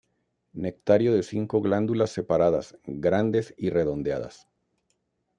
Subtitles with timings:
[0.53, 4.47] Nectario de cinco glándulas separadas, grandes y redondeadas.